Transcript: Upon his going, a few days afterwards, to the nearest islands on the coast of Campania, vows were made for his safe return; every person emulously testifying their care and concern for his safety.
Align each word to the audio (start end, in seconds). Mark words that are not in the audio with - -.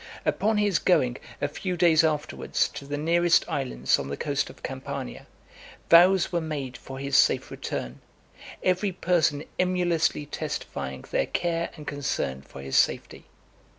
Upon 0.25 0.57
his 0.57 0.79
going, 0.79 1.17
a 1.41 1.47
few 1.47 1.77
days 1.77 2.03
afterwards, 2.03 2.67
to 2.69 2.87
the 2.87 2.97
nearest 2.97 3.47
islands 3.47 3.99
on 3.99 4.07
the 4.07 4.17
coast 4.17 4.49
of 4.49 4.63
Campania, 4.63 5.27
vows 5.91 6.31
were 6.31 6.41
made 6.41 6.75
for 6.75 6.97
his 6.97 7.15
safe 7.15 7.51
return; 7.51 8.01
every 8.63 8.91
person 8.93 9.43
emulously 9.59 10.25
testifying 10.25 11.05
their 11.11 11.27
care 11.27 11.69
and 11.75 11.85
concern 11.85 12.41
for 12.41 12.61
his 12.63 12.77
safety. 12.79 13.25